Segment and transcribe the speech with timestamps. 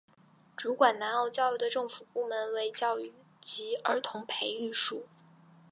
[0.57, 5.05] 主管南澳教育的政府部门为教育及儿童培育署。